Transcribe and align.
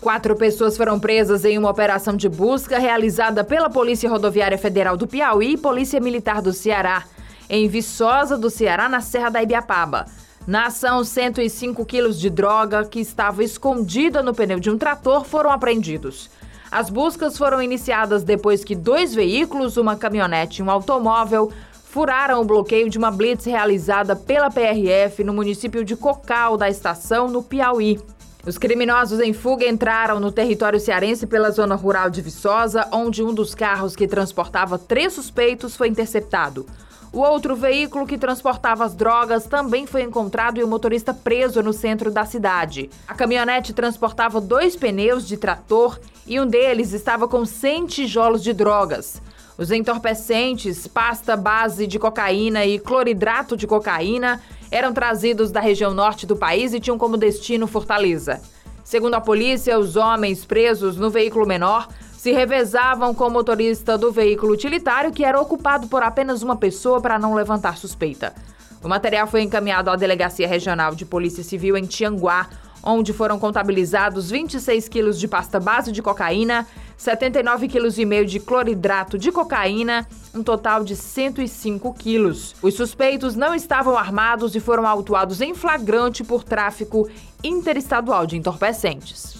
Quatro 0.00 0.34
pessoas 0.34 0.78
foram 0.78 0.98
presas 0.98 1.44
em 1.44 1.58
uma 1.58 1.68
operação 1.68 2.16
de 2.16 2.26
busca 2.26 2.78
realizada 2.78 3.44
pela 3.44 3.68
Polícia 3.68 4.08
Rodoviária 4.08 4.56
Federal 4.56 4.96
do 4.96 5.06
Piauí 5.06 5.52
e 5.52 5.58
Polícia 5.58 6.00
Militar 6.00 6.40
do 6.40 6.54
Ceará, 6.54 7.04
em 7.50 7.68
Viçosa 7.68 8.38
do 8.38 8.48
Ceará, 8.48 8.88
na 8.88 9.02
Serra 9.02 9.28
da 9.28 9.42
Ibiapaba. 9.42 10.06
Na 10.46 10.66
ação, 10.66 11.04
105 11.04 11.84
quilos 11.84 12.18
de 12.18 12.30
droga 12.30 12.86
que 12.86 12.98
estava 12.98 13.44
escondida 13.44 14.22
no 14.22 14.32
pneu 14.32 14.58
de 14.58 14.70
um 14.70 14.78
trator 14.78 15.22
foram 15.22 15.50
apreendidos. 15.50 16.30
As 16.70 16.88
buscas 16.88 17.36
foram 17.36 17.60
iniciadas 17.60 18.24
depois 18.24 18.64
que 18.64 18.74
dois 18.74 19.14
veículos, 19.14 19.76
uma 19.76 19.96
caminhonete 19.96 20.62
e 20.62 20.64
um 20.64 20.70
automóvel, 20.70 21.52
furaram 21.84 22.40
o 22.40 22.44
bloqueio 22.44 22.88
de 22.88 22.96
uma 22.96 23.10
blitz 23.10 23.44
realizada 23.44 24.16
pela 24.16 24.50
PRF 24.50 25.22
no 25.22 25.34
município 25.34 25.84
de 25.84 25.94
Cocal 25.94 26.56
da 26.56 26.70
estação, 26.70 27.28
no 27.28 27.42
Piauí. 27.42 28.00
Os 28.46 28.56
criminosos 28.56 29.20
em 29.20 29.34
fuga 29.34 29.68
entraram 29.68 30.18
no 30.18 30.32
território 30.32 30.80
cearense 30.80 31.26
pela 31.26 31.50
zona 31.50 31.74
rural 31.74 32.08
de 32.08 32.22
Viçosa, 32.22 32.88
onde 32.90 33.22
um 33.22 33.34
dos 33.34 33.54
carros 33.54 33.94
que 33.94 34.08
transportava 34.08 34.78
três 34.78 35.12
suspeitos 35.12 35.76
foi 35.76 35.88
interceptado. 35.88 36.64
O 37.12 37.18
outro 37.18 37.54
veículo 37.54 38.06
que 38.06 38.16
transportava 38.16 38.84
as 38.84 38.94
drogas 38.94 39.44
também 39.44 39.84
foi 39.84 40.02
encontrado 40.02 40.58
e 40.58 40.64
o 40.64 40.68
motorista 40.68 41.12
preso 41.12 41.62
no 41.62 41.72
centro 41.72 42.10
da 42.10 42.24
cidade. 42.24 42.88
A 43.06 43.14
caminhonete 43.14 43.74
transportava 43.74 44.40
dois 44.40 44.74
pneus 44.74 45.26
de 45.26 45.36
trator 45.36 45.98
e 46.26 46.40
um 46.40 46.46
deles 46.46 46.92
estava 46.92 47.28
com 47.28 47.44
100 47.44 47.86
tijolos 47.86 48.42
de 48.42 48.52
drogas. 48.52 49.20
Os 49.58 49.70
entorpecentes, 49.70 50.86
pasta 50.86 51.36
base 51.36 51.86
de 51.86 51.98
cocaína 51.98 52.64
e 52.64 52.78
cloridrato 52.78 53.56
de 53.56 53.66
cocaína 53.66 54.40
eram 54.70 54.92
trazidos 54.92 55.50
da 55.50 55.60
região 55.60 55.92
norte 55.92 56.26
do 56.26 56.36
país 56.36 56.72
e 56.72 56.80
tinham 56.80 56.98
como 56.98 57.16
destino 57.16 57.66
Fortaleza. 57.66 58.40
Segundo 58.84 59.14
a 59.14 59.20
polícia, 59.20 59.78
os 59.78 59.96
homens 59.96 60.44
presos 60.44 60.96
no 60.96 61.10
veículo 61.10 61.46
menor 61.46 61.88
se 62.12 62.32
revezavam 62.32 63.14
com 63.14 63.26
o 63.26 63.30
motorista 63.30 63.96
do 63.96 64.12
veículo 64.12 64.52
utilitário, 64.52 65.12
que 65.12 65.24
era 65.24 65.40
ocupado 65.40 65.88
por 65.88 66.02
apenas 66.02 66.42
uma 66.42 66.56
pessoa 66.56 67.00
para 67.00 67.18
não 67.18 67.34
levantar 67.34 67.76
suspeita. 67.76 68.34
O 68.82 68.88
material 68.88 69.26
foi 69.26 69.42
encaminhado 69.42 69.90
à 69.90 69.96
Delegacia 69.96 70.46
Regional 70.48 70.94
de 70.94 71.04
Polícia 71.04 71.42
Civil 71.42 71.76
em 71.76 71.84
Tianguá, 71.84 72.48
onde 72.82 73.12
foram 73.12 73.38
contabilizados 73.38 74.30
26 74.30 74.88
quilos 74.88 75.18
de 75.18 75.28
pasta 75.28 75.60
base 75.60 75.92
de 75.92 76.02
cocaína, 76.02 76.66
79 77.00 77.66
quilos 77.66 77.98
e 77.98 78.04
meio 78.04 78.26
de 78.26 78.38
cloridrato 78.38 79.16
de 79.16 79.32
cocaína, 79.32 80.06
um 80.34 80.42
total 80.42 80.84
de 80.84 80.94
105 80.94 81.94
quilos. 81.94 82.54
Os 82.60 82.74
suspeitos 82.74 83.34
não 83.34 83.54
estavam 83.54 83.96
armados 83.96 84.54
e 84.54 84.60
foram 84.60 84.86
autuados 84.86 85.40
em 85.40 85.54
flagrante 85.54 86.22
por 86.22 86.44
tráfico 86.44 87.08
interestadual 87.42 88.26
de 88.26 88.36
entorpecentes. 88.36 89.34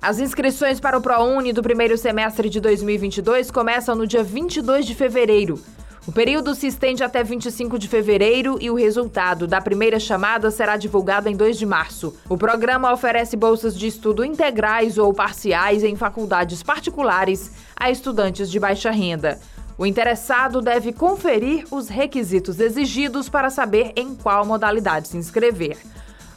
As 0.00 0.20
inscrições 0.20 0.78
para 0.78 0.96
o 0.96 1.00
ProUni 1.00 1.52
do 1.52 1.64
primeiro 1.64 1.98
semestre 1.98 2.48
de 2.48 2.60
2022 2.60 3.50
começam 3.50 3.96
no 3.96 4.06
dia 4.06 4.22
22 4.22 4.86
de 4.86 4.94
fevereiro. 4.94 5.60
O 6.04 6.10
período 6.10 6.52
se 6.56 6.66
estende 6.66 7.04
até 7.04 7.22
25 7.22 7.78
de 7.78 7.86
fevereiro 7.86 8.58
e 8.60 8.68
o 8.68 8.74
resultado 8.74 9.46
da 9.46 9.60
primeira 9.60 10.00
chamada 10.00 10.50
será 10.50 10.76
divulgado 10.76 11.28
em 11.28 11.36
2 11.36 11.56
de 11.56 11.64
março. 11.64 12.16
O 12.28 12.36
programa 12.36 12.92
oferece 12.92 13.36
bolsas 13.36 13.78
de 13.78 13.86
estudo 13.86 14.24
integrais 14.24 14.98
ou 14.98 15.14
parciais 15.14 15.84
em 15.84 15.94
faculdades 15.94 16.60
particulares 16.60 17.52
a 17.76 17.88
estudantes 17.88 18.50
de 18.50 18.58
baixa 18.58 18.90
renda. 18.90 19.38
O 19.78 19.86
interessado 19.86 20.60
deve 20.60 20.92
conferir 20.92 21.66
os 21.70 21.88
requisitos 21.88 22.58
exigidos 22.58 23.28
para 23.28 23.48
saber 23.48 23.92
em 23.94 24.16
qual 24.16 24.44
modalidade 24.44 25.06
se 25.06 25.16
inscrever. 25.16 25.78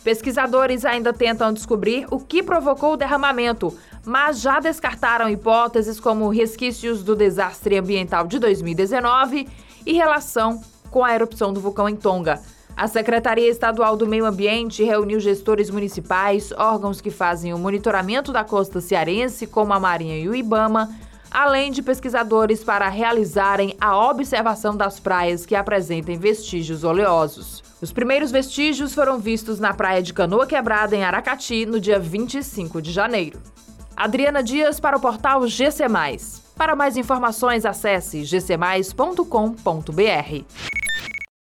Pesquisadores 0.03 0.87
ainda 0.87 1.13
tentam 1.13 1.53
descobrir 1.53 2.07
o 2.11 2.19
que 2.19 2.43
provocou 2.43 2.95
o 2.95 2.97
derramamento, 2.97 3.77
mas 4.07 4.41
já 4.41 4.61
descartaram 4.61 5.29
hipóteses 5.29 6.01
como 6.01 6.31
resquícios 6.31 7.03
do 7.03 7.15
desastre 7.15 7.77
ambiental 7.77 8.27
de 8.27 8.39
2019 8.39 9.47
e 9.85 9.93
relação 9.93 10.63
com 10.91 11.05
a 11.05 11.15
erupção 11.15 11.53
do 11.53 11.61
vulcão 11.61 11.89
em 11.89 11.97
Tonga. 11.97 12.41
A 12.77 12.87
Secretaria 12.87 13.51
Estadual 13.51 13.97
do 13.97 14.07
Meio 14.07 14.25
Ambiente 14.25 14.85
reuniu 14.85 15.19
gestores 15.19 15.69
municipais, 15.69 16.53
órgãos 16.53 17.01
que 17.01 17.11
fazem 17.11 17.53
o 17.53 17.59
monitoramento 17.59 18.33
da 18.33 18.45
costa 18.45 18.81
cearense, 18.81 19.49
como 19.49 19.73
a 19.73 19.81
Marinha 19.81 20.17
e 20.17 20.29
o 20.29 20.35
Ibama, 20.35 20.89
além 21.31 21.73
de 21.73 21.83
pesquisadores 21.83 22.63
para 22.63 22.89
realizarem 22.89 23.75
a 23.81 23.99
observação 24.09 24.77
das 24.77 25.01
praias 25.01 25.45
que 25.45 25.57
apresentem 25.57 26.17
vestígios 26.17 26.85
oleosos. 26.85 27.65
Os 27.81 27.93
primeiros 27.93 28.31
vestígios 28.31 28.95
foram 28.95 29.19
vistos 29.19 29.59
na 29.59 29.75
praia 29.75 30.03
de 30.03 30.13
Canoa 30.13 30.47
Quebrada, 30.47 30.97
em 30.97 31.03
Aracati, 31.03 31.67
no 31.67 31.81
dia 31.81 31.99
25 31.99 32.81
de 32.81 32.93
janeiro. 32.93 33.41
Adriana 33.97 34.41
Dias 34.41 34.79
para 34.79 34.97
o 34.97 35.01
portal 35.01 35.47
GC. 35.49 35.85
Para 36.57 36.77
mais 36.77 36.97
informações, 36.97 37.65
acesse 37.65 38.23
gcmais.com.br. 38.23 40.78